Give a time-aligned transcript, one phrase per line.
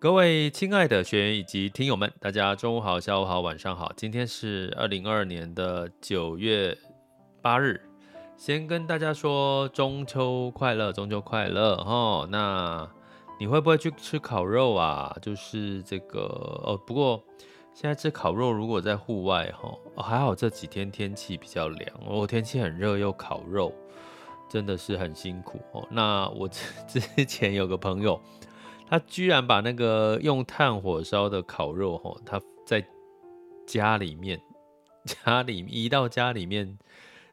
[0.00, 3.92] 各位亲爱的学员以及听友们，大家中午好、下午好、晚上好。
[3.94, 6.74] 今天是二零二二年的九月
[7.42, 7.78] 八日，
[8.34, 12.26] 先跟大家说中秋快乐，中秋快乐哈。
[12.30, 12.88] 那
[13.38, 15.14] 你会不会去吃烤肉啊？
[15.20, 16.20] 就是这个
[16.64, 16.80] 哦。
[16.86, 17.22] 不过
[17.74, 22.00] 现在吃烤肉，如果在户外哈、还好这几天天气比较凉。
[22.06, 23.70] 哦，天气很热又烤肉，
[24.48, 25.86] 真的是很辛苦哦。
[25.90, 28.18] 那我之 之前有个朋友。
[28.90, 32.84] 他居然把那个用炭火烧的烤肉，吼，他在
[33.64, 34.40] 家里面，
[35.24, 36.76] 家里移到家里面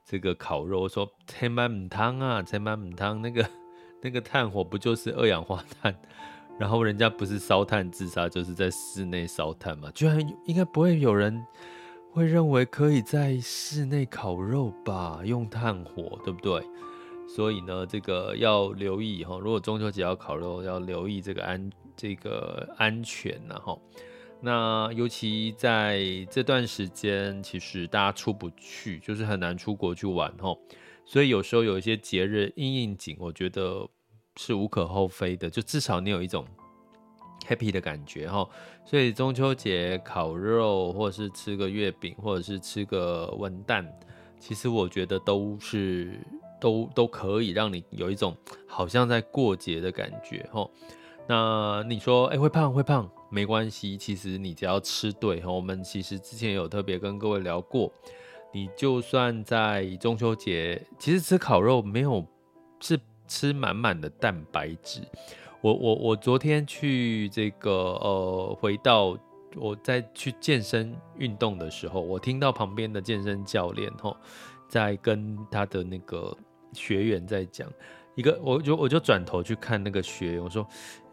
[0.05, 3.49] 这个烤肉，说千万唔烫啊，千万唔烫，那个
[4.03, 5.99] 那个炭火不就是二氧化碳？
[6.59, 11.43] 然后人家不是烧炭自杀，就是在室内烧炭嘛，居然应该不会有人
[12.11, 15.21] 会认为可以在室内烤肉吧？
[15.23, 16.63] 用炭火，对不对？
[17.37, 19.37] 所以呢，这个要留意哈。
[19.37, 23.77] 如果中秋节要烤肉，要留意这个安这个安全呐哈。
[24.41, 30.57] 那尤其在这段时间，其实大家出不去，就是很难出国去玩哈。
[31.05, 33.87] 所以有时候有一些节日应应景，我觉得
[34.37, 35.47] 是无可厚非的。
[35.47, 36.43] 就至少你有一种
[37.47, 38.49] happy 的感觉哈。
[38.83, 43.85] 所以中秋节烤肉，或者是吃个月饼，或者是吃个文旦，
[44.39, 46.19] 其实我觉得都是。
[46.59, 48.35] 都都可以让你有一种
[48.67, 50.69] 好像在过节的感觉哦。
[51.29, 55.51] 那你说，哎，会胖会胖，没关系，其实你只要吃对齁。
[55.51, 57.91] 我们其实之前有特别跟各位聊过，
[58.53, 62.25] 你就算在中秋节，其实吃烤肉没有
[62.79, 62.97] 是
[63.27, 65.01] 吃满满的蛋白质。
[65.59, 69.17] 我我我昨天去这个呃，回到
[69.57, 74.15] 我在去健身运动的时候，我听到旁边的健身教练齁，
[74.69, 76.33] 在跟他的那个。
[76.77, 77.67] 学员在讲
[78.15, 80.65] 一个，我就我就转头去看那个学员，我说：“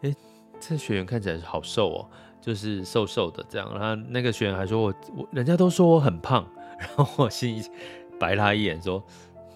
[0.03, 0.15] 哎、
[0.59, 2.09] 这学员看起来好瘦哦，
[2.39, 6.47] 就是瘦瘦的这样。”然后那个学员还说我：“我人家都说我很胖。
[6.79, 7.63] ”然后我心里
[8.19, 9.03] 白他一眼说：“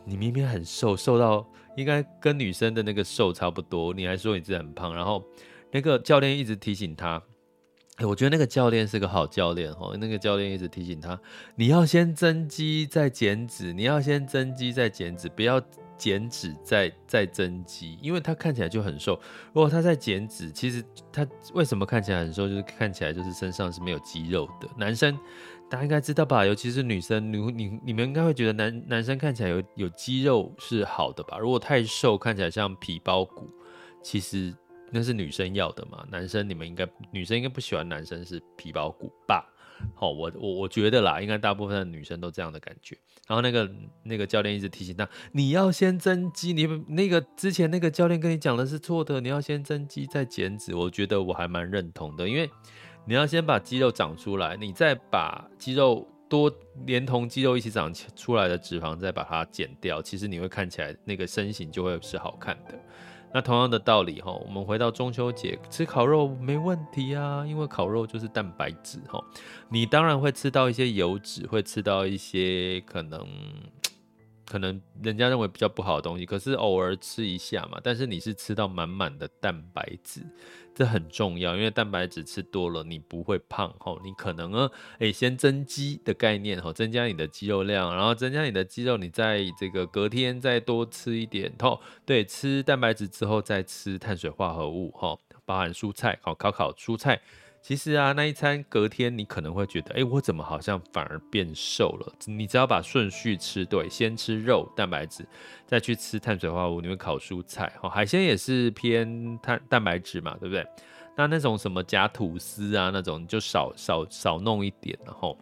[0.05, 5.23] 你明明很瘦，瘦到应该跟女生的那个瘦差不多，你还说你自己很胖。”然后
[5.71, 7.21] 那个教练一直提醒他。
[7.97, 9.97] 欸、我觉得那个教练是个好教练哦。
[9.99, 11.19] 那个教练一直提醒他
[11.57, 15.59] ：“你要先增肌再减脂，你要先增肌再减脂，不要。”
[15.99, 19.13] 减脂再再增肌，因为他看起来就很瘦。
[19.53, 22.47] 如果他在减脂，其实他为什么看起来很瘦？
[22.47, 24.67] 就是看起来就是身上是没有肌肉的。
[24.77, 25.15] 男生
[25.69, 26.45] 大家应该知道吧？
[26.45, 31.37] 尤其是女生，你你你们应该会觉得男男生看起来有有肌肉是好的吧？
[31.37, 33.47] 如果太瘦，看起来像皮包骨，
[34.01, 34.55] 其实
[34.91, 36.03] 那是女生要的嘛。
[36.09, 39.45] 男生你们应该女生应该不喜欢男生是皮包骨吧？
[39.95, 42.97] 好，我我我觉得啦，应该大部分的女生都这样的感觉。
[43.27, 43.69] 然后那个
[44.03, 46.51] 那个教练一直提醒他，你要先增肌。
[46.51, 50.73] 你那个之前那个教练跟你讲的是错的，你要先增肌再减脂。
[50.73, 52.49] 我觉得我还蛮认同的，因为
[53.05, 56.51] 你要先把肌肉长出来，你再把肌肉多
[56.85, 62.79] 连同肌肉一起长出来的脂肪再把它减掉，其实你会看起来那个身形就会是好看的。
[63.31, 69.23] 那同样的道理哈，我们回到中秋节吃烤肉没问题啊，因为烤肉就是蛋白质哈，
[69.69, 73.27] 你当然会吃到一些油脂，会吃到一些可能
[74.49, 80.21] 可能人家认为比较不好的东西，可是偶尔吃一下嘛，但是你是吃到满满的蛋白质。
[80.73, 83.99] 这很重要，因为蛋白质吃多了，你不会胖吼。
[84.01, 91.81] 你可能呢，诶，先增肌的概念吼，增加你的肌肉量，然后增加你的肌肉，你在这个隔天再多吃一点吼。
[92.05, 97.19] 对，吃蛋白质之后再吃碳水化合物吼，包含蔬菜，好，烤烤蔬菜，
[97.61, 102.13] 其实啊，那一餐隔天你可能会觉得，哎，我怎么好像反而变瘦了？
[102.25, 105.25] 你只要把顺序吃对，先吃肉蛋白质，
[105.67, 110.65] 再去吃碳水化合物，你会烤蔬菜，哦，海鲜也是偏碳蛋白质嘛，对不对？
[111.15, 115.37] 那那种什么夹吐司啊，那种就少少少弄一点，然后。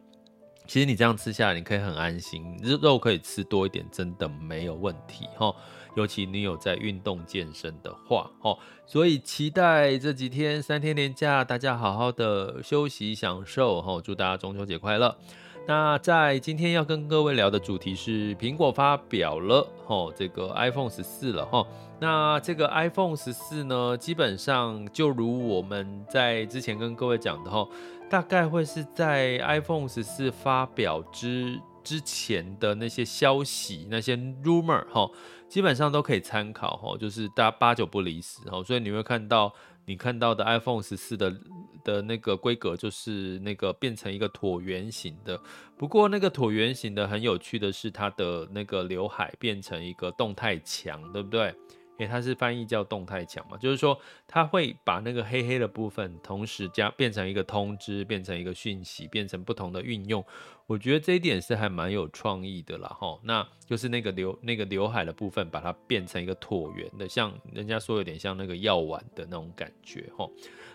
[0.70, 5.56] 其实你这样吃下来，你可以很安心，肉可以吃多一点，真的没有问题哈。
[5.98, 8.56] 尤其你有在运动健身的话，哈，
[8.86, 14.00] 所以期待这几天三天连假，大家好好的休息享受哈。
[14.00, 15.18] 祝大家中秋节快乐。
[15.68, 21.66] 那在今天要跟各位聊的主题是苹果发表了哈这个 iPhone 十四了哈。
[22.00, 27.68] 那这个 iPhone 十四呢，基本上就如我们在之前跟各位讲的哈。
[28.08, 35.10] 大概会是在 iPhone 十四发表之之前的那些消息，那些 rumor 哈，
[35.48, 39.54] 基本上都可以参考哈，就是大家八九不离十哈，所以你会看到
[39.86, 41.34] 你看到的 iPhone 十四的
[41.84, 45.40] 的那个规格，就是那个变成一个椭圆形的。
[45.78, 51.56] 不过那个椭圆形的很有趣的是，它的那个刘海变成一个动态墙，对不对？
[51.98, 60.24] 因为它是翻译叫动态墙嘛，就是说它会把那个黑黑的部分同时加变成一个通知，变成一个讯息，变成不同的运用。
[60.68, 63.18] 我觉得这一点是还蛮有创意的啦，哈。
[63.24, 70.30] 那就是那个刘那个刘海的部分，把它变成一个椭圆的，像人家说有点像那个药丸的那种感觉，哈。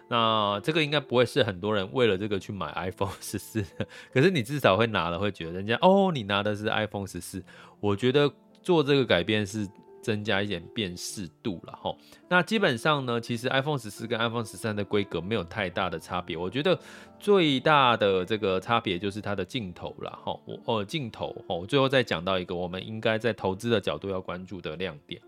[0.08, 3.64] 那这个应该不会是很多人为了这个去买 iPhone 十四，
[4.12, 7.44] 可是你至少会拿了，会觉得人家哦，你拿的是 iPhone 十四。
[7.78, 8.32] 我觉得
[8.62, 9.68] 做这个改变是。
[10.02, 11.96] 增加一点辨识度了哈，
[12.28, 16.36] 那基本上呢，其实 iPhone 十四跟 iPhone 十三的规格没有太大的差别。
[16.36, 16.78] 我觉得
[17.20, 20.38] 最大的这个差别就是它的镜头了哈。
[20.44, 25.22] 我呃镜头哈，我最后再讲到一个我们应该在投资的角度要关注的亮点。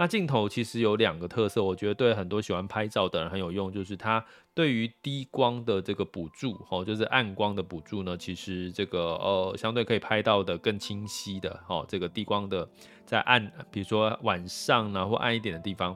[0.00, 4.24] 那镜头其实有两个特色，我觉得对很多喜欢拍照的人很有用，就是它
[4.54, 12.66] 对于低光的这个补助，哈，就是暗光的补助呢，其实这个呃相对可以拍到的更清晰的，哈，这个低光的
[13.04, 15.94] 在暗，比如说晚上呢或暗一点的地方，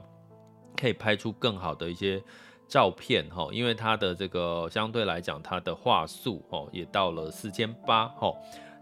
[0.79, 2.21] 可以拍出更好的一些
[2.67, 8.31] 照片，哈，因为它的这个相对来讲，它的画素，哈，也到了四千八，哈。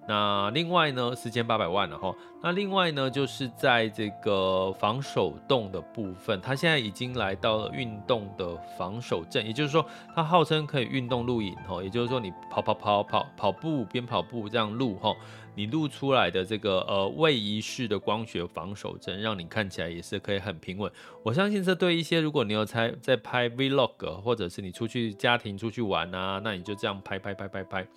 [0.08, 2.14] 那另外呢，四千八百万了哈。
[2.42, 11.82] 那另外呢，就是在这个防手动的部分，它现在已经来到了运动的防手震，也就是说，它号称可以运动录影哈。
[11.82, 15.16] 也就是说，你跑跑跑跑跑步边跑步这样录哈，
[15.56, 20.92] 你录出来的这个呃位移式的光学防手震，让你看起来也是可以很平稳。
[21.24, 27.88] 我相信这对一些如果你有在在拍 Vlog，或者是你出去家庭出去玩啊，那你就这样拍拍拍拍拍。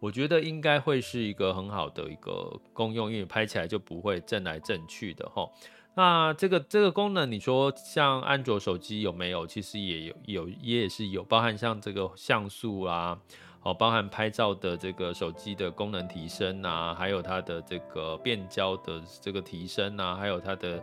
[0.00, 5.48] 我觉得应该会是一个很好的一个功用，因为拍起来就不会震来震去的哈。
[5.94, 9.44] 那这个这个功能，你说像安卓手机有没有？
[9.44, 13.18] 其实也有，有也是有，包含像这个像素啊，
[13.64, 20.80] 哦，包含拍照的这个手机的功能提升啊，还有它的这个变焦的这个提升啊，还有它的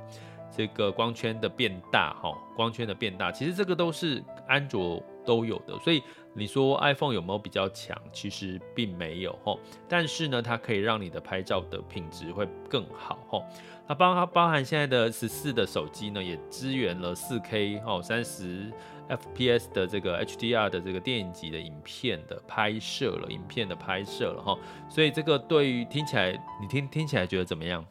[0.52, 6.02] 这个光圈的变大哈，光圈的变大，其实这个都是安卓都有的，所以。
[6.38, 7.98] 你说 iPhone 有没有比较强？
[8.12, 9.58] 其实并没有齁，
[9.88, 13.42] 但是呢，它可以让你的拍照的品质会更好哈。
[13.88, 18.70] 那包它包含现在的十四的手机呢，也支援了四 K 哦三十
[19.08, 24.58] FPS 的这个 HDR 的这个电影级的影片的拍摄了，影片的拍摄了哈。
[24.90, 27.86] 所以这个对于听起来，你听听起来觉得怎么样？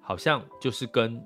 [0.00, 1.20] 好像就是跟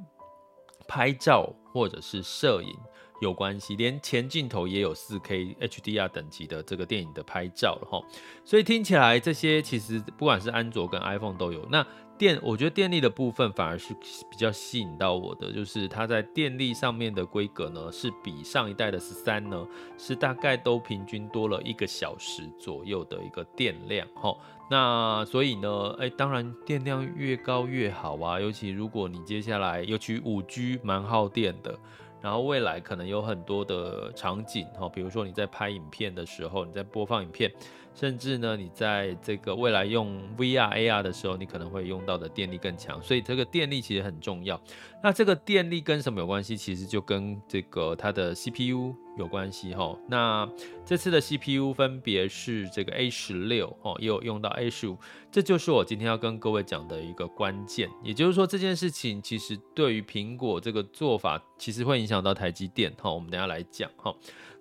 [0.86, 2.76] 拍照或者是摄影。
[3.24, 8.04] 有关系，连前镜头也有 4K HDR 等级的这个电影的拍照了哈，
[8.44, 11.66] 所以听起来这些其实不管是安卓跟 iPhone 都有。
[11.70, 11.84] 那
[12.18, 13.92] 电，我觉得电力的部分反而是
[14.30, 19.66] 比较吸引到我的，就是它在电力上面的规格呢，是比上一代的十三呢，
[19.98, 24.36] 是大概都平均多了一个小时左右的一个电量哈。
[24.70, 31.76] 那所以呢，哎，当然电量越高越好啊，尤其如果你接下来尤其 5G 蛮耗电的。
[32.24, 37.52] 然后未来可能有很多的场景哈，比如说你在拍影片的时候，你在播放影片，
[37.94, 44.60] 甚至呢，你在这个未来用 VR、AR 的时候，你可能会用到的电力更强，所以这个电力其实很重要。
[45.02, 46.56] 那这个电力跟什么有关系？
[46.56, 49.96] 其实就跟这个它的 CPU 有关系哈。
[50.08, 50.48] 那
[50.84, 54.96] 这次的 CPU 分别是这个 A 十六哦，也有用到 A 十五，
[55.30, 57.88] 这就是我今天要跟各位讲的一个关键。
[58.02, 63.12] 也就是说，这件事情其实对于苹果这个做法，其实会影响到台积电哈。
[63.12, 64.12] 我们等下来讲哈。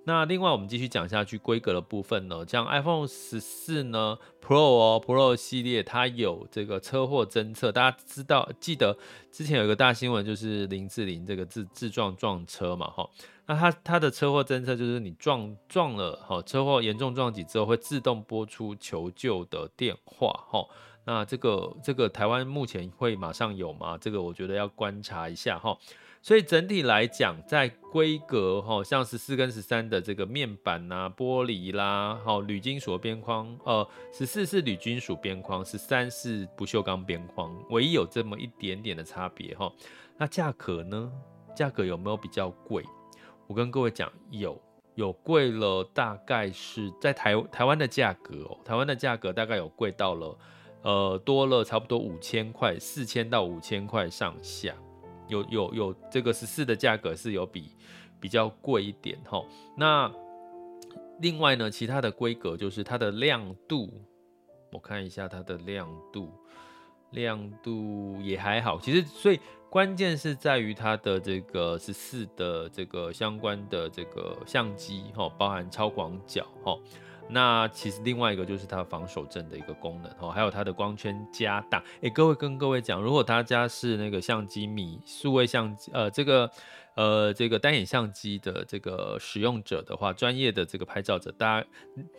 [0.06, 8.98] 那另外我们继续讲下去规格的部分呢，像 iPhone 十四呢 Pro 哦 Pro 系列它有这个车祸侦测，大家知道记得
[9.32, 13.10] 之前有一个大新闻就是林志玲这个自自撞撞车嘛哈，
[13.46, 20.68] 那它它的车祸侦测就是你撞撞了，好，车祸严重撞击之后会自动拨出求救的电话，哈。
[21.06, 23.98] 那这个这个台湾目前会马上有吗？
[23.98, 25.78] 这个我觉得要观察一下，哈。
[26.24, 39.70] 所以整体来讲，在规格哈，像十四跟十三的这个面板呐、啊、玻璃啦，好铝金属边框，呃，十四是铝金属边框，十三是不锈钢边框，唯一有这么一点点的差别哈。
[40.18, 41.12] 那价格呢？
[41.54, 42.86] 价格有没有比较贵？
[43.46, 44.58] 我跟各位讲，有
[44.96, 50.38] 有贵了，大概是在台台湾的价格哦，台湾的价格大概有贵到了，
[50.84, 54.74] 呃，多了差不多五千块，四千到五千块上下。
[55.34, 57.76] 有有有，这个十四的价格是有比
[58.20, 59.44] 比较贵一点哈。
[59.76, 60.12] 那
[61.20, 63.90] 另外呢，其他的规格就是它的亮度，
[64.72, 66.32] 我看一下它的亮度，
[67.12, 68.80] 亮度也还好。
[68.80, 76.78] 其实所以关键是在于它的这个十四的这个相关的这个相机哈，包含超广角哈。
[77.30, 81.84] 那其实另外一个就是它防守震的一个功能哦，还有它的光圈加大。
[82.02, 86.50] 哎，各位跟各位讲，如果大家是那个相机迷，数位相机，呃，这个。
[86.96, 91.68] 呃，这个单眼相机的这个使用者的话，专业的这个拍照者，大家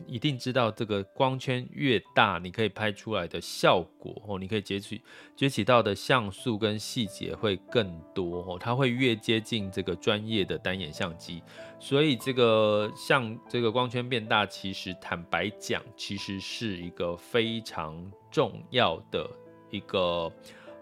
[0.04, 5.00] 一定知道，这个光圈越大，你可以拍出来的效果哦，你可以截取
[5.36, 11.40] 截取到的像素跟细节会更多哦，它会越接近这个专业的单眼相机，
[11.78, 19.30] 所以这个像这个光圈变大，其实坦白讲，其实是一个非常重要的
[19.70, 20.32] 一个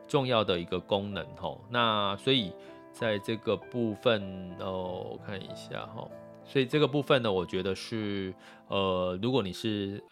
[0.08, 2.50] 重要的一个功能哦，那所以。
[2.92, 6.08] 在这个部分哦，我看一下哈，
[6.44, 8.34] 所以这个部分呢，我觉得是
[8.68, 10.02] 呃，如果你是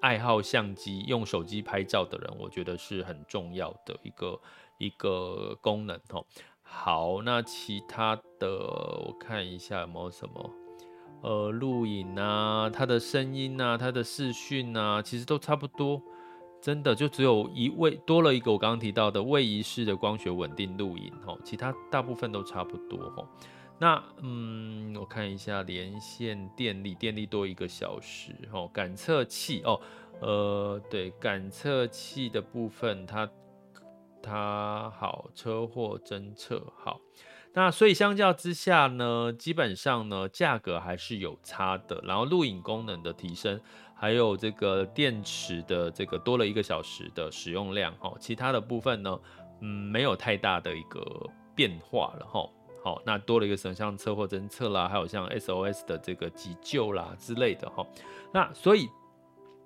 [0.00, 4.40] 爱好相机、用手机拍照的人，我觉得是很重要的一个
[4.78, 6.24] 一个功能哈。
[6.62, 10.50] 好，那其他的我看一下有没有什么
[11.22, 16.00] 呃，录影啊，它的声音啊，它的视讯啊，其实都差不多。
[16.60, 23.26] 真的就只有一位多了一个我刚刚提到的位移式的光学稳定录影吼，其他大部分都差不多吼。
[23.78, 28.68] 那嗯，我看一下连线电力，电力多一个小时吼。
[28.68, 29.80] 感测器哦，
[30.20, 33.30] 呃，对，感测器的部分它
[34.22, 37.00] 它好，车祸侦测好。
[37.52, 43.58] 那所以相较之下呢，基本上呢价格还是有差的，然后录影功能的提升。
[44.00, 49.20] 还有这个电池的这个多了一个小时的使用量哈，其他的部分呢，
[49.60, 51.04] 嗯，没有太大的一个
[51.54, 52.48] 变化了哈。
[52.82, 57.86] 好，那多了一个什么像车祸侦测啦，还有像 SOS 的这个急救啦之类的哈。
[58.32, 58.88] 那所以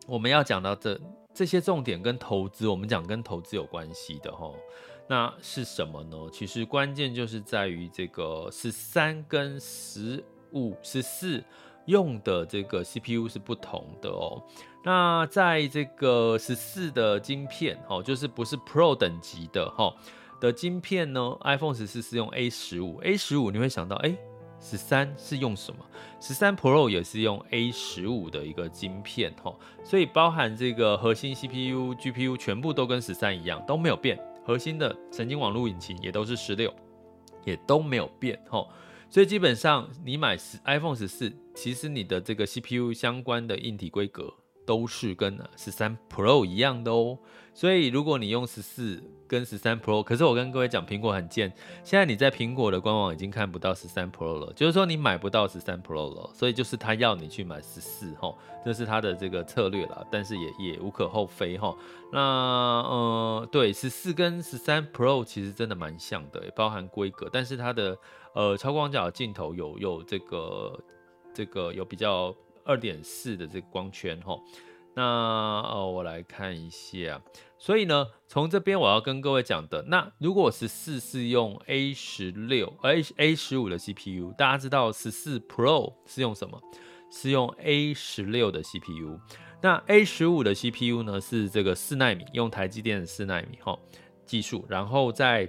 [0.08, 1.00] 我们要讲到这
[1.32, 4.50] 这些重点跟投资，我们讲跟投资有关系的哈。
[5.06, 6.16] 那是什么呢？
[6.32, 11.40] 其实关键就是在于这个十三跟十五、十四。
[11.86, 14.42] 用的这个 CPU 是不同的哦。
[14.84, 19.94] 那在这个十四的晶片，哦，就是不是 Pro 等级的哈
[20.40, 24.14] 的晶片呢？iPhone 十四是用 A 十五，A 十五你会想到，哎，
[24.60, 25.84] 十三是用什么？
[26.20, 34.18] 十三 Pro 也是用 A 十五的一个晶片哈，所以包含这个核心 CPU、GPU 全部都跟十三一样，都没有变。
[34.44, 36.70] 核心的神经网络引擎也都是十六，
[37.46, 38.66] 也都没有变哈。
[39.08, 44.34] 所以基本上，你买十 iPhone 十四，其实你的这个 CPU 相关的硬体规格
[44.66, 47.18] 都是跟十三 Pro 一样的哦。
[47.52, 51.52] 所以如果你用十四跟十三 Pro，可是我跟各位讲，苹果很贱，
[51.84, 56.30] 现在你在苹果的官网已经看不到十三 Pro 了，就是说你买不到十三 Pro 了。
[56.34, 61.76] 所以就是他要你去买十四哈，这是他的这个策略啦，但是也也无可厚非哈。
[62.12, 67.96] 那呃，对，十四跟十三 Pro 其实真的蛮像的，包含规格，但是它的。
[68.36, 70.76] 呃，超广角镜头有有这个
[71.32, 74.38] 这个有比较二点四的这个光圈哈，
[74.94, 77.20] 那呃我来看一下，
[77.58, 86.60] 所以呢，从这边我要跟各位讲的，那如果十四是用 A 十六 A A 十五的 CPU，大家知道十四 Pro 是用什么？
[87.10, 89.20] 是用 A 十六的 CPU，
[89.62, 93.78] 那 A 十五的 CPU 呢是这个四纳米，用台积电的四纳米哈
[94.26, 95.48] 技术，然后在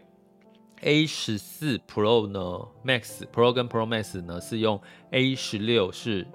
[0.82, 2.40] A 十四 Pro 呢
[2.86, 4.80] ，Max Pro 跟 Pro Max 呢是用
[5.10, 6.28] A 十六，是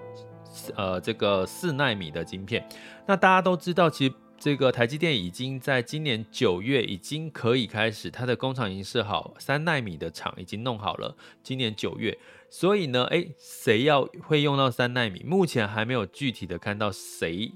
[0.75, 2.67] 呃这个四纳米的晶片。
[3.05, 11.15] 那大家都知道，其实这个台积电已经在今年九月已经可以开始，它的工厂已经设好三纳米的厂已经弄好了。
[11.43, 12.17] 今年九月，
[12.49, 15.23] 所以呢，诶，谁要会用到三纳米？
[15.25, 17.51] 目前还没有具体的看到谁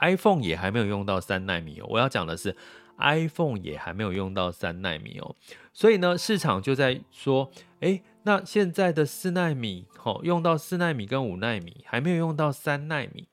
[0.00, 1.86] ，iPhone 也还没有用到三纳米哦。
[1.90, 2.56] 我要讲的是。
[3.02, 5.34] iPhone 也还没有用到三纳米哦，
[5.72, 13.28] 所以呢，市场就在说，诶，那现在的四纳米，吼，用到四纳米跟五纳米，还没有用到三纳米。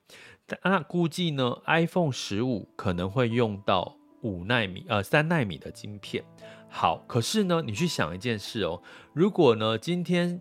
[0.62, 6.24] 那估计呢，iPhone 十五可能会用到五纳米，呃，三纳米的晶片。
[6.70, 10.40] 好，可是呢，你去想一件事哦，如果呢，今天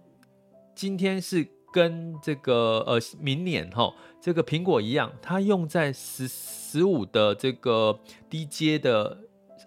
[0.74, 8.00] 今天是跟这个呃明年哈，这个苹果一样，它用在十十五的这个
[8.30, 9.18] 低阶的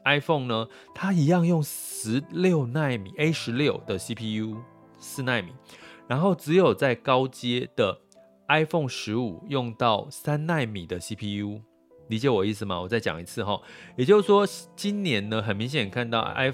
[0.06, 4.56] iPhone 呢，它一样用十六纳米 A 十六的 CPU
[5.00, 5.52] 四纳米，
[6.06, 7.98] 然后只有在高阶的
[8.48, 11.60] iPhone 十五用到三纳米的 CPU。
[12.08, 12.80] 理解我意思吗？
[12.80, 13.60] 我再讲一次哈，
[13.96, 16.52] 也就是说，今年呢，很明显看到 i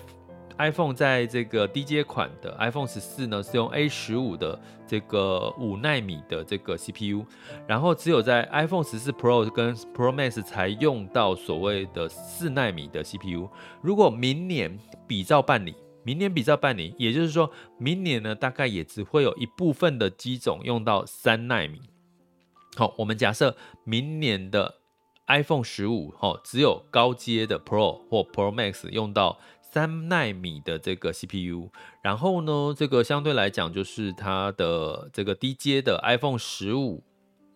[0.59, 7.25] iPhone 在这个低阶款的 iPhone 十四呢，是用 A 十五的这个五纳米的这个 CPU，
[7.67, 13.49] 然后只有在 iPhone 十四 Pro 跟 Pro Max 才用到所谓的四纳米的 CPU。
[13.83, 15.75] 如果明年比照办理，
[16.07, 21.83] 明年比照办理，也就是说，明年呢，大概也只会有一部分的机种用到三纳米。
[22.77, 24.77] 好，我们假设明年的。
[25.29, 31.69] iPhone 十五哦，只有高阶的 Pro 或 Pro Max 用到三纳米的这个 CPU，
[32.01, 37.03] 然后呢，这个相对来讲就是它的这个低阶的 iPhone 十五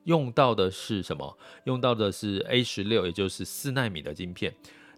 [0.03, 1.39] 用到的是什么？
[1.63, 4.53] 用到的是 A 十六，也就是四纳米的晶片。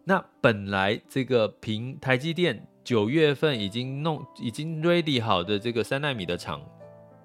[0.05, 6.61] 那本来这个平台积电九月份已经弄已经 ready 好的这个三纳米的厂，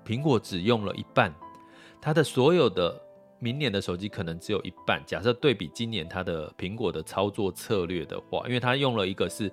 [0.05, 1.33] 苹果只用了一半，
[2.01, 3.03] 它的所有的。
[3.39, 4.99] 明年的手机可能只有一半。
[5.05, 9.51] 假设对比今年它的苹果的操作策略的话，因为它用了一个是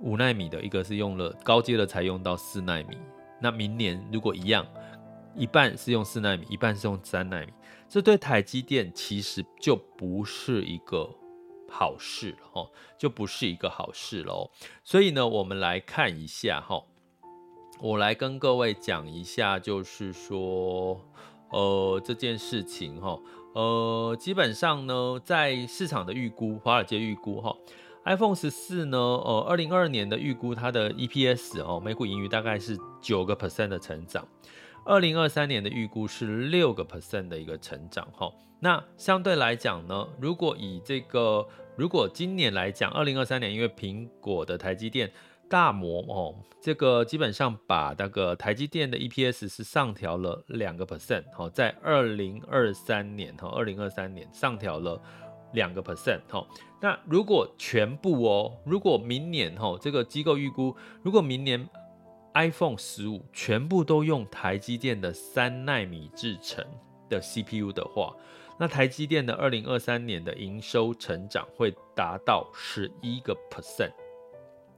[0.00, 2.98] 五纳米的，一个是用了高阶的才用到四纳米。
[3.40, 4.66] 那明年如果一样，
[5.36, 7.52] 一半是用四纳米，一半是用三纳米，
[7.88, 11.08] 这对台积电其实就不是一个
[11.72, 14.50] 好事哦，就不是一个好事喽。
[14.84, 16.84] 所以呢，我们来看一下哈，
[17.80, 21.00] 我来跟各位讲一下，就是说。
[21.54, 23.20] 呃，这件事情哈，
[23.52, 27.54] 呃，基本上呢，在市场的预估，华尔街预估哈
[28.06, 34.26] ，iPhone 十四呢，呃，二零二二年的预估，它的 EPS 哦，每股盈余大概是九个 percent 的成长，
[34.84, 38.32] 二零二三年的预估是六个 percent 的一个成长哈。
[38.60, 45.10] 那相对来讲呢，如果以这个，如果今年来讲，二零二三年，因为苹果的台积电。
[45.50, 54.98] 大摩哦，这个基本上把那个台积电的 EPS 是上调了两个 percent，好，在二零二三年哈，二零二三年上调了
[55.52, 56.42] 两个 percent，哈。
[56.80, 61.68] 那如果全部哦，如果明年哈，这个机构预估，如果明年
[62.34, 66.64] iPhone 十五全部都用台积电的三纳米制程
[67.08, 68.14] 的 CPU 的话，
[68.58, 73.92] 那台积电的二零二三年的营收成长会达到十一个 percent。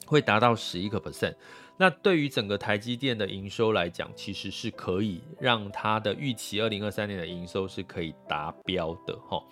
[0.06, 1.34] 会达到十一个 percent，
[1.78, 9.42] 那对于整个台积电的营收来讲，其实是可以让它的预期二零二三年的营收是可以达标的哈。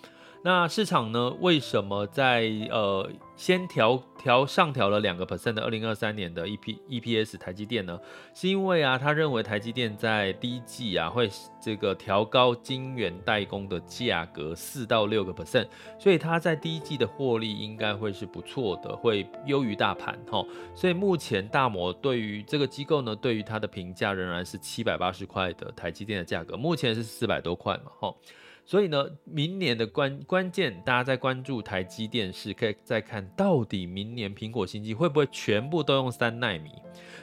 [0.45, 1.33] 那市场呢？
[1.39, 7.97] 为什么在呃先调调上调了两个 percent 的二零二三年的 E P E P S 台积电呢？
[8.33, 11.29] 是因为啊，他认为台积电在第一季啊会
[11.61, 15.65] 这个调高晶圆代工的价格四到六个 percent，
[15.97, 20.45] 所以他在第一季的获利应该会是不错的，会优于大盘哈。
[20.75, 28.13] 所以目前大摩对于这个机构呢，对于它的评价仍然是七百八十块的台积电的价格，目前是四百多块嘛哈。
[28.65, 36.71] 所以呢，明年的关关键，大家在关注台积电是可以再看到底明年苹果新机会不会全部都用三奈米？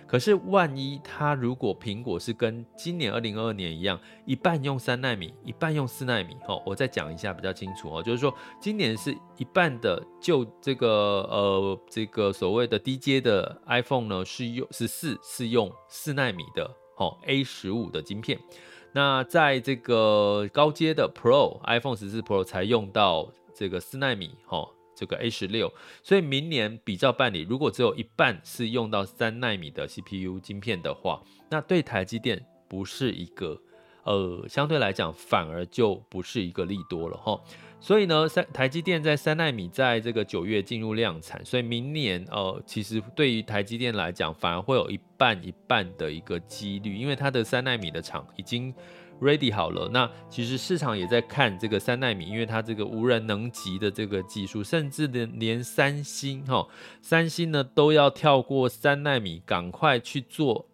[0.07, 10.89] 可是万一它如果苹果是跟今年二零二二年一样，一半用三奈米，一半用四奈米，哦，我再讲一下比较清楚哦，就是说今年是一半的，就这个
[11.31, 18.39] 呃这个所谓的低阶的 iPhone 呢是用十四是用四奈米的哦 A 十五的晶片。
[18.93, 25.73] 那在这个高阶的 Pro iPhone 十四 Pro 才用到这个四纳米，哈，这个 A 十六，
[26.03, 33.61] 所以明年比较办理，如果只有一半是用到三纳米的 CPU 晶片的话，那对台积电不是一个，
[34.05, 37.41] 呃，相对来讲反而就不是一个利多了，哈。
[37.83, 48.75] 所以呢，三台积电在三奈米在这个九月进入量产，所以明年呃，其实对于台积电来讲，反而会有一半一半的一个几率，因为它的三奈米的厂已经
[49.19, 49.89] ready 好了。
[49.89, 56.69] 那其实市场也在看这个三奈米，因为它这个无人能及的这个技术，甚至连连三星哈，
[57.01, 60.67] 三星呢都要跳过三奈米，赶快去做。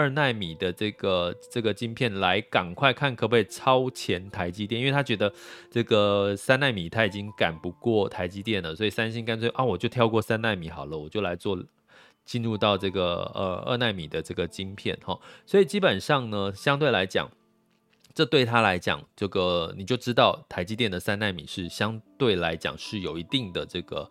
[0.00, 5.30] 二奈米的这个这个晶片来赶快看可不可以超前台积电，因为他觉得
[5.70, 11.62] 这个三奈米他已经赶不过台积电了，所以三星干脆啊，我就跳过三奈米好了，我就来做
[12.24, 17.30] 进入到这个呃二奈米的这个晶片哈，所以基本上呢，相对来讲，
[18.14, 24.10] 这对他来讲，这个你就知道台积电的三奈米是相对来讲是有一定的这个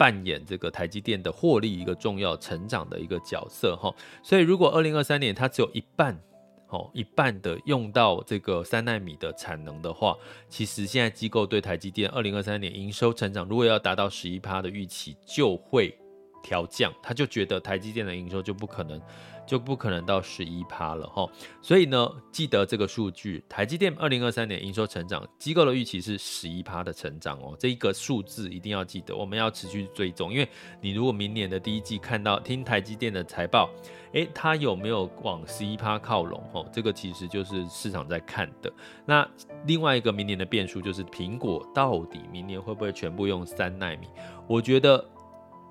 [0.00, 3.94] 扮演这个台积电的获利一个重要成长的一个角色哈。
[4.22, 6.18] 所以如果二零二三年它只有一半
[6.68, 10.16] 哦一半的用到这个三纳米的产能的话，
[10.48, 15.94] 其实现在机构对台积电二零二三年营收成长如果要达到十一趴的预期，就会。
[16.42, 18.98] 调降，他就觉得台积电的营收就不可能，
[19.50, 21.28] 就不可能到十一趴了哈。
[21.60, 27.56] 所以呢，记得这个数据，台积电二零二三年营收成长，机构的预期是十一趴的成长哦。
[27.58, 30.48] 这一个数字一定要记得，我们要持续追踪，因为
[30.80, 33.68] 你如果明年的第一季看到听台积电的财报，
[34.12, 36.40] 诶，它有没有往十一趴靠拢？
[36.52, 38.72] 哦，这个其实就是市场在看的。
[39.04, 39.28] 那
[39.66, 44.06] 另外一个明年的变数就是苹果到底明年会不会全部用三奈米？
[44.46, 45.04] 我觉得。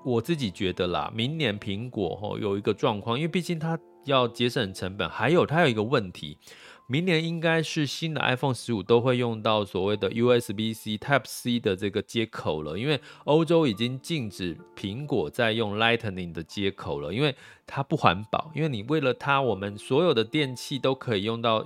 [0.02, 6.38] 我自己觉得啦，明年苹果吼有一个状况，因为毕竟它要节省成本，还有它有一个问题，
[6.86, 17.36] 明年应该是新的 iPhone 十五都会用到所谓的 USB-C Type C 的这个接口了，因为欧洲已经禁止苹果在用 Lightning 的接口了，因为
[17.66, 21.62] 它不环保，因为你为了它，我们所有的电器都可以用到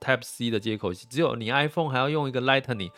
[0.00, 2.90] Type C 的接口，只有你 iPhone 还要用一个 Lightning。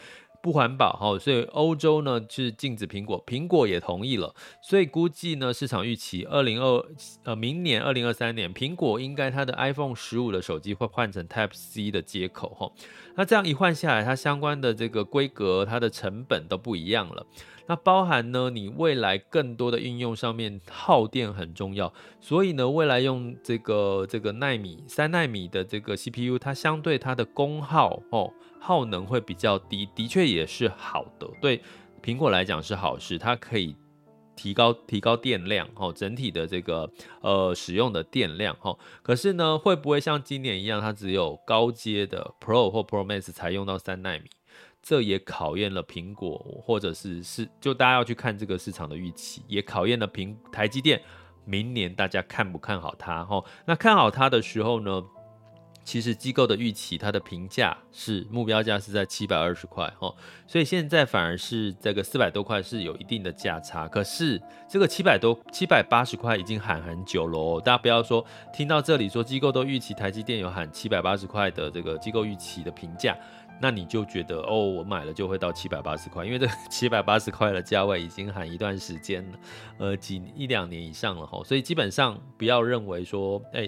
[0.46, 4.32] 不环保哈，所以欧洲呢是禁止苹果，苹果也同意了，
[4.62, 6.86] 所以估计呢市场预期二零二
[7.24, 12.70] 呃明年二零二三年，苹果应该它的 iPhone 十五的手机会换成 Type C 的接口哈，
[13.16, 17.26] 那这样一换下来，它相关的这个规格，它的成本都不一样了。
[17.68, 31.62] 那包含呢，你未来更多的应用上面耗电很重要，所以呢，未来用这个这个奈米三奈米的这个 CPU，它相对它的功耗哦耗能会比较低，的确也是好的，对
[32.02, 33.74] 苹果来讲是好事，它可以
[34.34, 36.90] 提高提高电量哦，整体的这个
[37.20, 38.78] 呃使用的电量哦。
[39.02, 44.24] 可是呢，会不会像今年一样，它只有高阶的 Pro 或 Pro Max 才用到三纳米？
[44.82, 51.02] 这也考验了苹果，或者是是就大家要去看这个市场的预期，也考验了苹台积电
[51.44, 53.42] 明年大家看不看好它哈？
[53.66, 55.02] 那看好它的时候呢，
[55.86, 60.12] 其实机构的预期它的评价是目标价是在七百二十块哈，
[60.44, 63.86] 所以现在反而是这个四百多块是有一定的价差。
[63.86, 68.22] 可是这个七百多七百八十块已经喊很久了哦，大家不要说
[68.52, 73.16] 听到这里说机构都预期台积电有喊七百八十块的这个机构预期的评价。
[73.58, 79.38] 那你就觉得哦，我买了就会到七百八十块，因为这七百八十块的价位已经喊一段时间了，
[79.78, 83.66] 呃，几一两年以上了哈，所以基本上不要认为说，哎，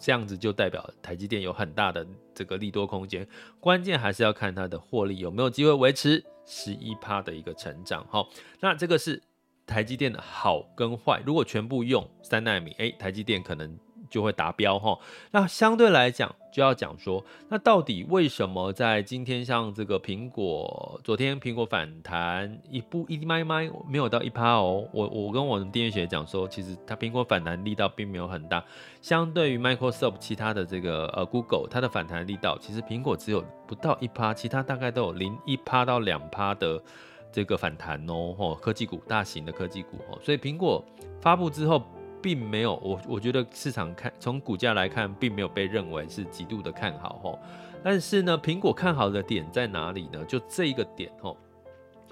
[0.00, 3.28] 这样子就代表台积电有很大的这个利多空间，
[3.60, 8.26] 关键还是要看它的获利有没有机会维持十一趴的一个成长哈。
[8.60, 9.22] 那这个是
[9.66, 13.78] 台积电的好跟坏，如果全部用三纳米，哎，台积电可能。
[14.10, 14.98] 就会达标哈，
[15.30, 28.62] 那相对来讲就要讲说，那到底为什么在今天像这个苹果，昨天苹果反弹一步一迈迈没有到一趴哦，我我跟我们电源学讲说，其实它苹果反弹力道并没有很大，
[29.00, 36.82] 相对于 Microsoft 其他的这个呃 Google 它的反弹力道，其实苹果只有不到一趴，其他大概都有零一趴到两趴的
[37.30, 40.84] 这个反弹哦，科技股大型的科技股哦，所以苹果
[41.20, 41.80] 发布之后。
[42.22, 47.38] 并没有，我我觉得市场看从股价来看，并没有被认为是极度的看好吼。
[47.82, 50.24] 但是呢，苹果看好的点在哪里呢？
[50.26, 51.36] 就这一个点吼，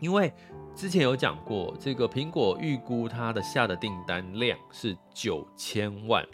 [0.01, 0.33] 因为
[0.75, 6.25] 之前有讲过，这个苹果预估它的下的订单量是九千万，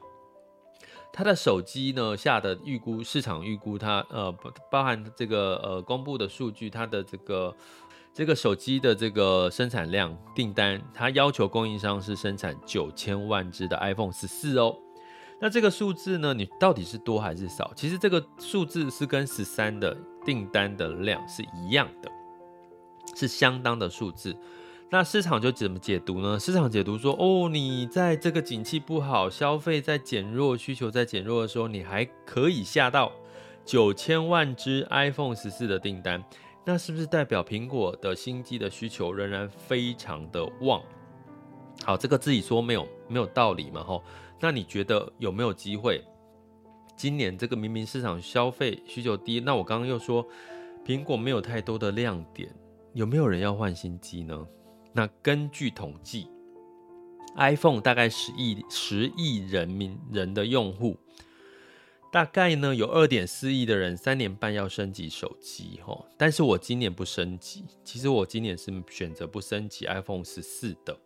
[1.13, 4.33] 它的手机呢下的预估市场预估它呃
[4.71, 7.55] 包含这个呃公布的数据，它的这个。
[8.15, 14.77] 这个手机的这个生产量订单，它要求供应商是生产九千万只的 iPhone 十四哦。
[15.41, 17.73] 那这个数字呢，你到底是多还是少？
[17.75, 22.11] 其实这个数字是跟十三的订单的量是一样的，
[23.17, 24.37] 是相当的数字。
[24.91, 26.39] 那市场就怎么解读呢？
[26.39, 33.11] 市场解读说，哦，你在这个景气不好、消费在减弱、需求在减弱的时候，你还可以下到
[33.65, 36.23] 九千万只 iPhone 十四的订单。
[36.65, 40.83] 那是不是代表苹果的新机的需求仍然非常的旺？
[41.85, 43.85] 好，这个自己说没有没有道理嘛？
[43.85, 44.03] 吼，
[44.41, 46.03] 那你觉得有没有机会？
[46.97, 50.27] 今年这个明明市场消费需求低，那我刚刚又说
[50.87, 52.49] 苹果没有太多的亮点，
[52.93, 54.47] 有没有人要换新机呢？
[54.93, 56.31] 那根据统计
[57.37, 60.97] ，iPhone 大概十亿十亿人民人的用户。
[62.15, 67.65] 大概呢，有二点四亿的人三年半要升级手机哈，但是我今年不升级。
[67.83, 70.97] 其实我今年是选择不升级 iPhone 十四的。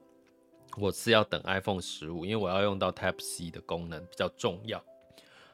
[0.77, 4.85] 我是要等 iPhone 十五，因为我要用到 Type C 的功能比较重要。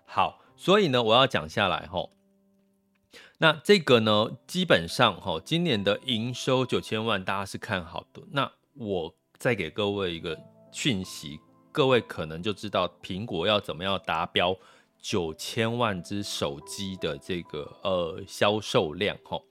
[0.04, 2.10] 好，所以呢，我要讲下来吼。
[3.38, 8.20] 那这个呢，基本上吼，今年的营收九千万，大家是看好的。
[8.32, 10.36] 那我再给各位一个
[10.72, 11.38] 讯息，
[11.70, 14.58] 各位可能就知道苹果要怎么样达标
[15.04, 19.44] 九千万只手机的这个呃销售量吼。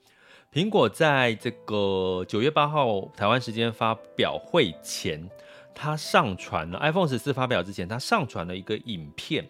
[0.52, 5.30] 苹果在这个九月八号台湾时间发表会前，
[5.72, 9.48] 它上传了 iPhone 十四发表之前，它上传了一个影片，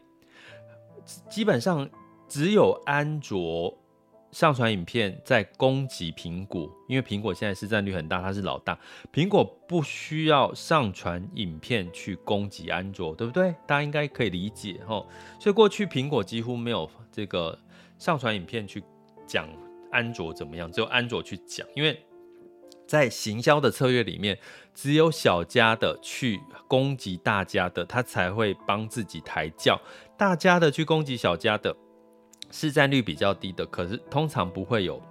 [1.31, 1.89] 基本上
[2.29, 3.75] 只有安卓。
[4.35, 8.77] 上传影片在攻击苹果，因为苹果现在市占率很大，它是老大。
[9.13, 13.55] 苹果不需要上传影片去攻击安卓，对不对？
[13.65, 15.07] 大家应该可以理解齁。
[15.39, 17.57] 所以过去苹果几乎没有这个
[17.97, 18.83] 上传影片去
[19.25, 19.49] 讲
[19.93, 21.65] 安卓怎么样，只有安卓去讲。
[21.77, 22.05] 因为
[22.89, 24.37] 在行销的策略里面，
[24.75, 29.77] 只有小家的去攻击大家的，他才会帮自己抬轿；
[30.19, 31.77] 大家的去攻击小家的。
[32.55, 35.03] 市占率比较低的，可是通常不会有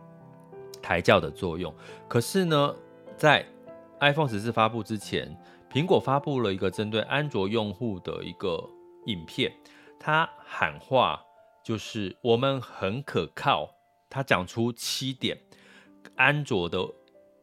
[0.82, 1.75] 抬轿的作用。
[2.08, 2.73] 可是呢，
[3.17, 3.45] 在
[3.99, 5.38] iPhone 十四发布之前，
[5.69, 8.63] 苹果发布了一个针对安卓用户的一个
[9.08, 9.51] 影片，
[9.99, 11.21] 它喊话
[11.62, 13.75] 就是我们很可靠。
[14.10, 15.38] 它讲出七点
[16.15, 16.79] 安卓的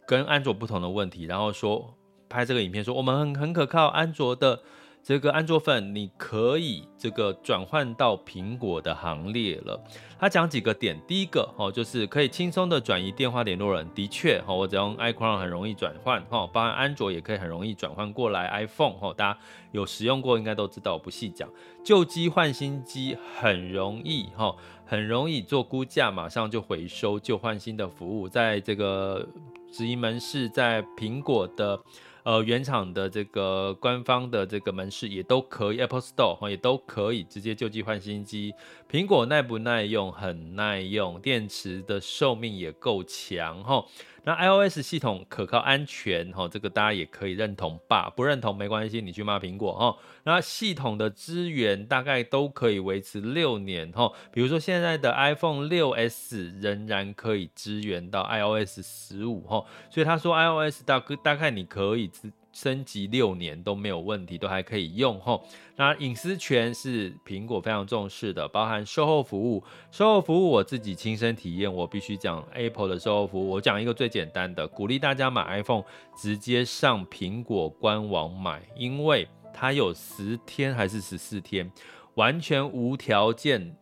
[0.06, 1.94] 跟安卓不同的问题，然后说
[2.26, 4.62] 拍这个影片说我们很很可靠，安卓的。
[5.02, 9.82] 这个安卓粉，你可以这个转换到苹果的行列了。
[10.18, 13.88] 他讲几个点，第一个哦，就是可以轻松的转移电话联络人。
[13.94, 19.12] 的确哈，我只用 iCloud 很容易转换哈，包含安卓也可以很容易转换过来 iPhone 哈。
[19.16, 19.38] 大家
[19.72, 21.48] 有使用过应该都知道，我不细讲。
[21.82, 29.26] 旧机换新机很容易哈，很容易做估价，马上就回收旧换新的服务，在这个
[29.72, 31.80] 直营门市，在苹果的。
[32.22, 38.52] 呃，原厂的这个官方的这个门市也都可以，Apple Store 也都可以直接旧机换新机。
[38.90, 40.12] 苹果耐不耐用？
[40.12, 43.84] 很耐用，电池的寿命也够强哈。
[44.24, 48.12] 那 iOS 系统可靠安全哈，这个大家也可以认同吧？
[48.14, 49.96] 不认同没关系，你去骂苹果哈。
[50.24, 54.12] 那系统的资源大概都可以维持六年哈。
[54.32, 65.42] 比如说现在的 iPhone 6s 仍然可以支援到 iOS 十五哈，所以他说 iOS 大大概你可以支升级六年都没有问题，都还可以用吼。
[65.76, 69.62] 那隐私权是苹果非常重视的，包含售后服务。
[69.90, 73.50] 售后服务我自己亲身体验，我必须讲 Apple 的售后服务。
[73.50, 75.84] 我讲一个最简单的，鼓励大家买 iPhone
[76.16, 81.70] 直接上苹果官网买，因为它有十天还是十四天，
[82.14, 83.76] 完全无条件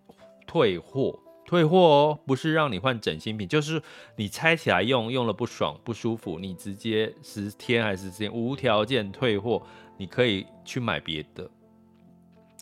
[0.47, 1.19] 退货。
[1.49, 3.83] 退货哦，不是让你换整新品，就是
[4.17, 9.63] 你拆起来用，用了不爽不舒服，你直接十天还是十天无条件退货，
[9.97, 11.51] 你可以去买别的。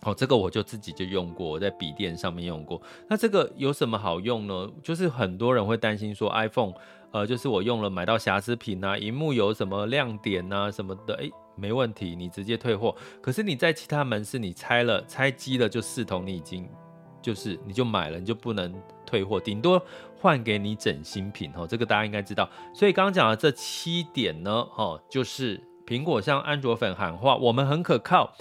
[0.02, 2.80] 哦，这个我就自己就用过，我在笔电上面用过。
[3.08, 4.70] 那这个有什么好用呢？
[4.84, 6.72] 就是很多人会担心说 iPhone，
[7.10, 12.94] 呃，就是我用了买到瑕疵品啊，荧幕有什么亮点啊什么的，诶，没问题，你直接退货。
[13.20, 16.68] 可是你在其他门市你拆了拆机了就视同你已经。
[17.26, 18.72] 就是你就买了，你就不能
[19.04, 19.84] 退货，顶多
[20.16, 21.66] 换给你整新品哦。
[21.66, 22.48] 这个大家应该知道。
[22.72, 28.32] 所以刚刚讲的这七点呢，哦，就是苹果向安卓粉喊话，我们很可靠。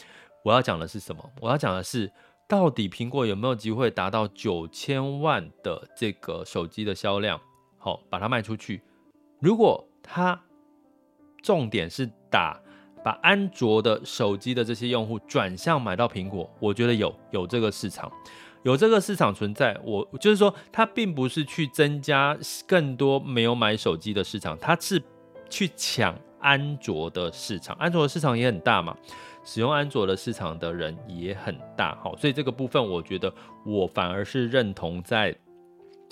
[0.43, 1.31] 我要讲的是什么？
[1.41, 2.11] 我要讲的是，
[2.47, 7.41] 到底苹果有没有机会达到九千万的这个手机的销量？
[7.79, 8.83] 好，把它卖出去。
[9.39, 10.39] 如果它
[11.41, 12.61] 重点是打
[13.03, 18.11] 把安卓的手机的这些用户转向买到苹果，我觉得有有这个市场。
[18.65, 24.99] 有这个市场存在，我就是说，它并不是去增加更多没有买手机的市场，它是
[25.47, 27.75] 去抢安卓的市场。
[27.77, 28.97] 安卓的市场也很大嘛，
[29.43, 33.31] 使用安卓的市场的人也很大，好，所以这个部分我觉得
[33.63, 35.37] 我反而是认同在，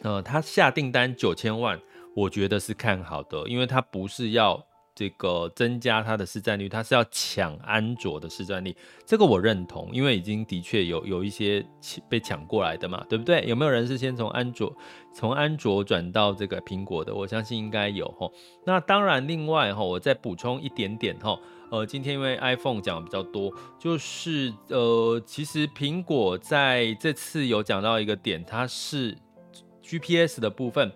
[0.04, 1.80] 呃，他下订单九千万，
[2.16, 4.64] 我觉得是看好的，因为他不是要。
[4.96, 8.76] 这个增加它的市占率，它是要抢安卓的市占率，
[9.06, 11.66] 这个我认同，因为已经的确有有一些
[12.08, 13.44] 被抢过来的嘛，对不对？
[13.48, 14.76] 有没有人是先从安卓
[15.12, 17.14] 从安卓转到这个苹果的？
[17.14, 18.30] 我相信应该有哈。
[18.66, 21.40] 那当然，另外哈，我再补充一点点哈，
[21.72, 29.18] 呃，今天因为 iPhone 讲的比较多，就是呃，其实苹果在这次有讲到一个点，它是
[29.84, 30.92] GPS 的部分。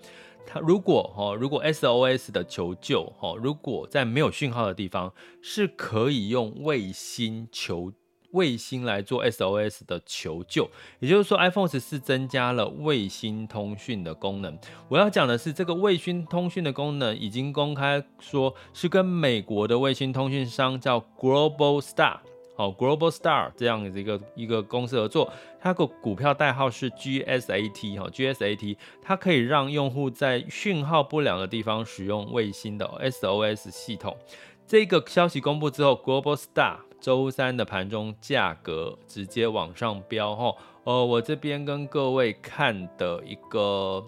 [0.49, 7.91] 它如果哈，如果 SOS 的求救哈，如果在没有讯号的地方，是可以用卫星求
[8.31, 14.57] 卫星来做 SOS 的求救，也就是说，iPhone 十四增加了卫星通讯的功能。
[14.87, 22.19] 我要讲的是，这个卫星通讯的功能已经公开说是跟美国的卫星通讯商叫 Global Star。
[22.57, 34.17] 哦，Global Star 这样的一个一个公司合作，它个股票代号是 GSAT 哈，GSAT 它可以让用户在讯号不良的地方使用卫星的 SOS 系统。
[34.65, 40.55] 这个消息公布之后，Global Star 周三的盘中价格直接往上飙哈。
[40.83, 44.03] 呃，我这边跟各位看的一个，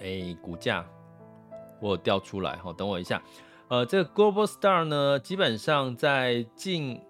[0.00, 0.86] 哎，股价
[1.80, 3.20] 我有调出来哈，等我一下。
[3.68, 7.00] 呃，这个 Global Star 呢，基本上在近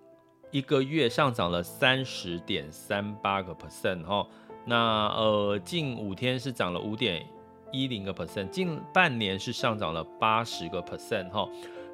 [0.53, 4.25] 一个月上涨了三十点三八个 percent 哈，
[4.65, 7.27] 那呃近五天是涨了五点
[7.73, 11.49] 一零个 percent，近半年是上涨了八十个 percent 哈，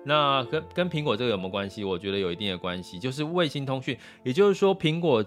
[0.04, 1.84] 那跟跟苹果这个有没有关系？
[1.84, 5.24] 我觉得有一定的关系，就是卫星通讯，也就是说苹果。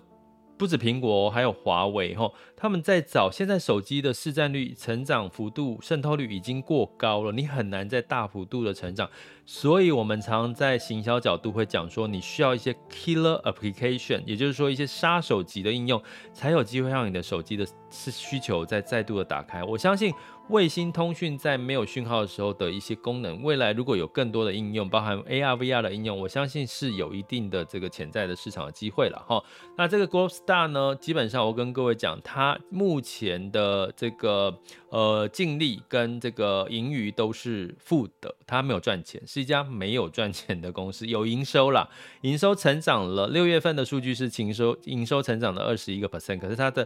[0.61, 9.09] 不止苹果，还有华为，吼，他们在找现在手机的市占率、成长幅度、渗透率已经过高了，你很难再大幅度的成长。
[9.43, 15.99] 所以，我们常常在行销角度会讲说，你需要一些 killer application，也就是说一些杀手级的应用，
[16.31, 19.63] 才有机会让你的手机的是需求再再度的打开。
[19.63, 20.13] 我相信。
[20.51, 29.41] 卫星通讯在没有讯号的时候的一些功能，未来如果有更多的应用，包含 AR、VR 的应用，我相信是有一定的这个潜在的市场的机会了哈。
[29.77, 34.53] 那这个 Globalstar 呢，基本上我跟各位讲，它目前的这个
[34.89, 41.87] 呃净利跟这个盈余都是负的，它没有赚钱，是一家没有赚钱的公司，有营收啦，
[42.23, 46.85] 营收成长了，六月份的数据是营收营收成长了二十一个 percent，可是它的。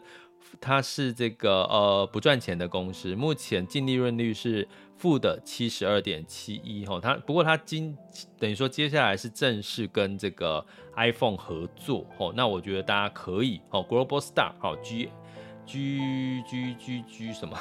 [0.59, 7.97] 它是这个呃不赚钱的公司，目前净利润率是负的七十二点七一哈，它不过它今
[8.39, 10.65] 等于说接下来是正式跟这个
[10.95, 15.09] iPhone 合作哦，那我觉得大家可以哦，Global Star 好 G
[15.65, 17.57] G G G G 什么？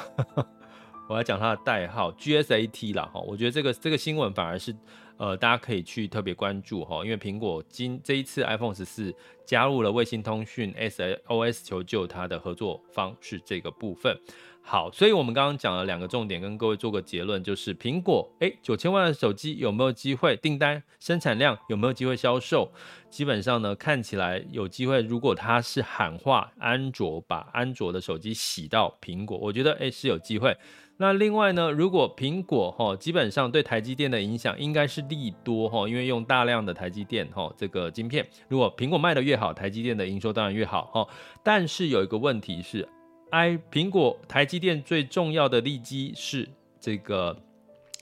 [1.07, 4.75] 我要讲它的代号 GSAT 啦哈，我觉得这个这个新闻反而是。
[5.17, 9.13] 呃，大家可以去特别关注哈，因为苹果今这一次 iPhone 十四
[9.45, 14.19] 加入了卫星通讯 SOS 求救，它的合作方是这个部分。
[14.67, 22.71] 好，所以我们刚刚讲了两个重点，跟各位做个结论，就是苹果哎，九千万的手机有没有机会订单生产量有没有机会销售？
[23.11, 25.01] 基本上呢，看起来有机会。
[25.01, 30.57] 如果它是喊话安卓，把安卓的手机洗到苹果，我觉得哎是有机会。
[30.97, 41.07] 那另外呢，如果苹果哈，基本上对台积电的影响应该是利多哈，因为用大量的台积电哈这个晶片，如果苹果卖的越好，台积电的营收当然越好哈。
[41.43, 42.87] 但是有一个问题是
[43.31, 46.47] ，i 苹果台积电最重要的利基是
[46.79, 47.35] 这个。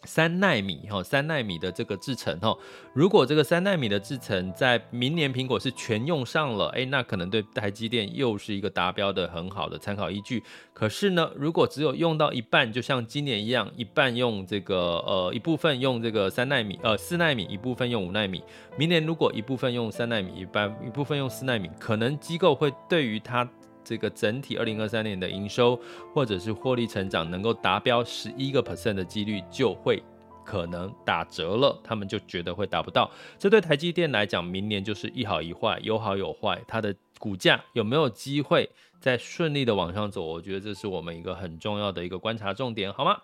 [0.05, 2.55] 三奈米哈，三奈米的这个制程哈，
[2.93, 10.43] 如果这个三奈米的制程在明年苹果是全用上了，哎，那可能对台积电又是一个达标的很好的参考依据。
[10.73, 18.43] 可是呢，如果只有用到一半，就像今年一样，一半用这个呃一部分用这个三奈米，呃四奈米，一部分用五奈米。
[18.77, 23.47] 明年如果一部分用三奈米，一半一部分用四奈米，可能机构会对于它。
[23.83, 25.79] 这个整体二零二三年的营收
[26.13, 30.01] 或者是获利成长能够达标十一个 percent 的几率就会
[30.45, 33.09] 可能打折了，他们就觉得会达不到。
[33.39, 36.61] 这对台积电来讲，明年就是一好一坏，有好有坏。
[36.67, 38.69] 它的股价有没有机会
[38.99, 40.21] 再顺利的往上走？
[40.21, 43.21] 我觉得这是我们一个很重要的一个观察重点，好吗？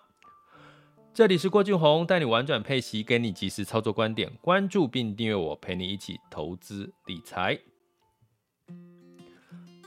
[1.12, 7.58] 这里是郭俊宏，带你玩转配息，给你及时操作观点，关注并订阅我，陪你一起投资理财。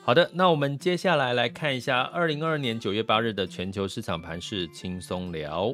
[0.06, 5.74] 好的，那我们接下来来看一下二零二二年九月八日的全球市场盘势轻松聊。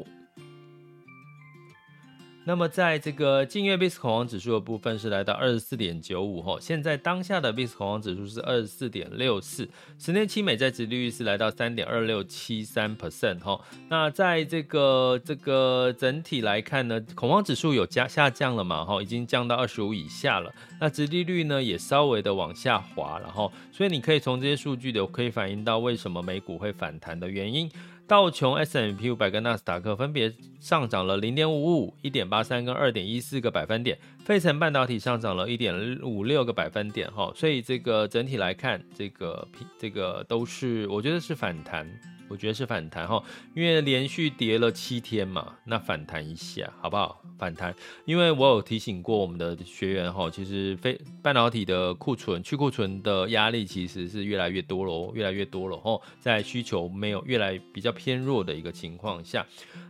[2.49, 13.61] 那么，在这个近月 VIX 恐慌指数的部分是来到二十四点九五哈，现在当下的 VIX 恐慌指数是二十四点六四，十年期美债殖利率是来到三点二六七三 percent 哈。
[13.87, 20.51] 那在这个这个整体来看呢，恐慌指数有加下降了嘛哈，已经降到二十五以下了。
[20.79, 27.69] 那殖利率呢也稍微的往下滑，然后所以你可以从这些数据的可以反映到为什么美股会反弹的原因。
[28.09, 39.47] 道琼 s m p 五百跟纳斯达克分别上涨了零点五五、一点八三跟二点一四个百分点，费城半导体上涨了一点五六个百分点，哈，所以这个整体来看，这个
[39.79, 41.89] 这个都是我觉得是反弹。
[42.31, 43.23] 我觉得是反弹哈，
[43.55, 47.19] 因为连续跌了七天嘛，那反弹一下好不好？
[47.39, 47.73] 反弹，
[48.05, 59.43] 因为我有提醒过我们的学员哈，其实非半导体的库存去库存的压力其实是越来越多了哦，越来越多了哈，在需求没有越来比较偏弱的一个情况下，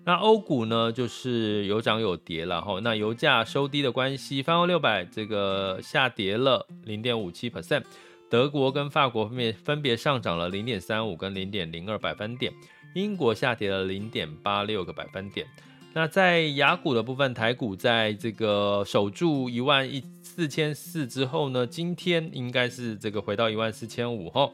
[0.05, 7.83] 那欧股呢就是有涨有跌了哈，那油价收低的关系息，泛欧六百这个下跌了零点五七 percent，
[8.29, 12.53] 德国跟法国分别分别上涨了零点三五跟零点零二百分点，
[12.93, 15.47] 英国下跌了零点八六个百分点。
[15.93, 24.53] 那在雅股的部分，台股在这个守住一万一四千四之后呢，今天应该是这个回到一万四千五吼。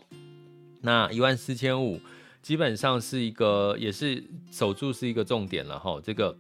[0.82, 2.00] 那一万四千五
[2.42, 6.00] 基本上是一个，也是守住是一个重点了哈。
[6.02, 6.34] 这个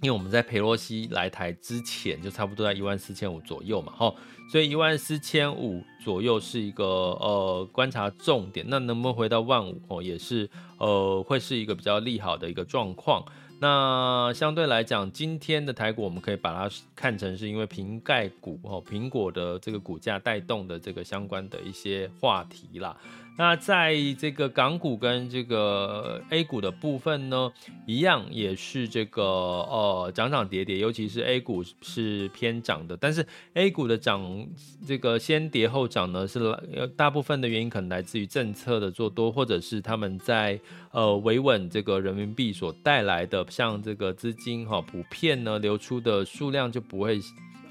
[0.00, 4.14] 因为我们在佩洛西来台之前就差不多在一万四千五左右嘛哈，
[4.50, 8.64] 所以一万四千五左右是一个呃观察重点。
[8.68, 13.24] 那能不能回到万五哦，也是呃会是一个比较利好的一个状况。
[13.60, 22.96] 那相对来讲，今天的台股我们可以把它看成是因为瓶盖股哦，苹果的这个股价带动的这个相关的一些话题啦。
[23.36, 27.52] 那在这个港股跟这个 A 股的部分呢，
[27.84, 34.46] 一样也是这个呃涨涨跌跌，尤其是 A 股是偏涨的，但是 A 股的涨
[34.86, 36.56] 这个先跌后涨呢，是
[36.96, 40.60] 大部分的原因可能来自于政策的做多，或者是他们在
[40.92, 47.20] 呃维稳这个人民币所带来的，像这个资金哈普遍呢流出的数量就不会。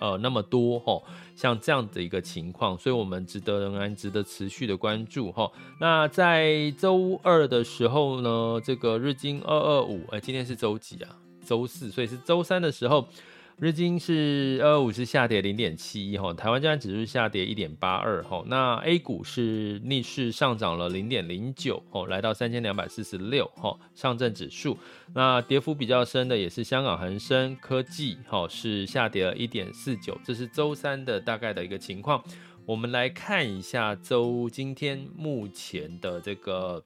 [0.03, 1.01] 呃，那么多哈，
[1.33, 5.49] 像这样的一个情况，所以我们值得仍然值得持续的关注哈。
[5.79, 11.15] 那在周二的时候呢，这个日经二二五，哎，今天是周几啊？
[11.45, 13.07] 周四，所以是周三的时候。
[13.59, 24.77] 日经是二五是下跌零点七一哈，台湾加权指数下跌一点八二哈，那 A 股是逆势上涨了零点零九哦，来到三千两百四十六哈，上证指数
[25.13, 32.21] 那跌幅比较深的也是香港恒生科技哈，是下跌了一点四九，这是周三的大概的一个情况。
[32.65, 36.83] 我们来看一下周今天目前的这个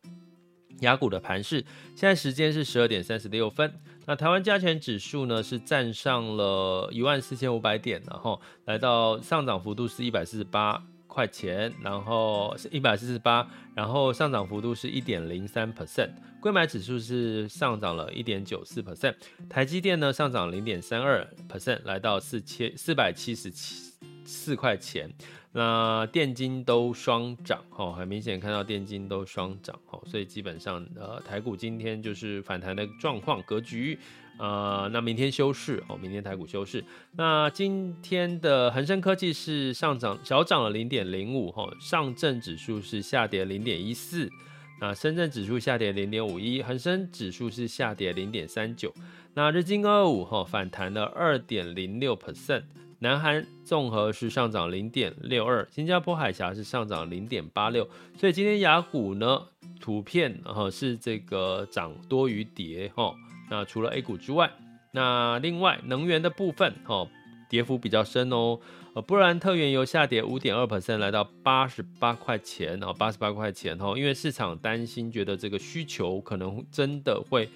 [0.82, 1.64] 雅股的盘势，
[1.96, 3.74] 现在时间是十二点三十六分。
[4.10, 13.46] 那台湾加权指数呢是站上了一万四千五百点，然后来到上涨幅度是一百四十八块钱，然后是一百四十八，
[13.76, 19.14] 然后上涨幅度是一点零三 percent，柜买指数是上涨了一点九四 percent，
[19.50, 23.87] 台积电呢上涨零点三二 percent，来到四千四百七十七
[24.28, 25.10] 四块钱。
[25.54, 33.98] 那电金都双涨，哈，很明显看到电金都双涨，哈，所以基本上，呃，台股今天就是反弹的状况格局，
[34.38, 36.84] 呃，那明天休市，哦，明天台股休市。
[37.14, 44.30] 那今天的恒生科技是上涨，小涨了零点零五，哈，上证指数是下跌零点一四，
[44.80, 48.94] 那深圳指数下跌零点五一，恒生指数是下跌零点三九，
[49.34, 52.62] 那日经二五，哈，反弹了二点零六 percent。
[53.00, 57.88] 南韩综合是上涨零点六二，新加坡海峡是上涨零点八六，
[58.18, 59.44] 所以今天雅股呢，
[59.80, 63.14] 图片哈是这个涨多于跌哈。
[63.52, 64.52] 那除了 A 股之外，
[64.92, 67.08] 那另外能源的部分哈
[67.48, 68.60] 跌幅比较深哦。
[68.96, 77.48] 呃，布兰特原油下跌五点二 percent，来到八十八块钱哦，八十八块钱哈，因为市场担心觉得这个需求可能真的会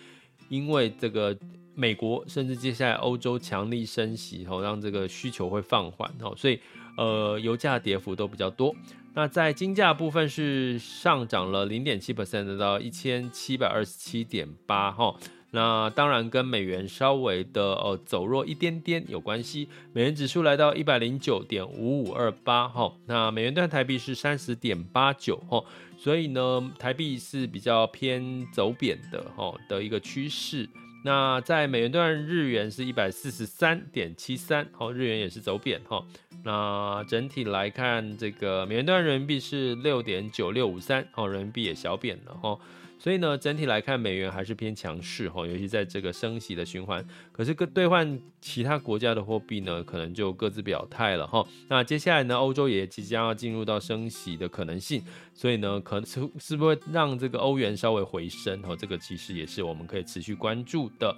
[0.50, 1.36] 因为这个。
[1.74, 6.60] 美国甚至接下来欧洲强力升息，吼，让这个需求会放缓，吼，所以
[6.98, 8.76] 呃，油价跌幅都比较多。
[9.14, 15.16] 那在金价部分是上涨了零点七 percent，到一千七百二十七点八，哈。
[15.54, 22.94] 那当然跟美元稍微的呃走弱一点点有关系，美元指数来到一百零九点五五二八，哈。
[23.06, 25.62] 那美元兑台币是三十点八九，哈。
[25.98, 30.70] 所以呢，台币是比较偏走贬的，哈的一个趋势。
[31.04, 36.06] 那在美元兑日元是一百四十三点七三，哦，日元也是走贬哈。
[36.44, 42.58] 那整体来看，这个美元兑人民币是六点九六五三，哦，人民币也小贬了哈。
[43.02, 47.04] 所以呢，整体来看，美元还是偏强势哈，尤其在这个升息的循环。
[47.32, 51.44] 可是，跟兑换其他国家的货币呢，可能就各自表态了哈。
[51.68, 55.02] 那接下来呢，欧洲也即将要进入到升息的可能性，
[55.34, 58.76] 所以呢，可能是是不是会让这个欧元稍微回升哈？
[58.76, 61.16] 这个其实也是我们可以持续关注的。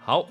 [0.00, 0.24] 好，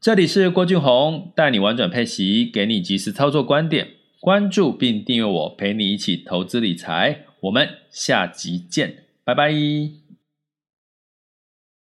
[0.00, 3.86] 这里是郭俊宏，带你玩转配息，给你及时操作观点，
[4.18, 7.26] 关注并订阅我，陪你一起投资理财。
[7.40, 9.03] 我们下集见。
[9.24, 10.03] 拜拜。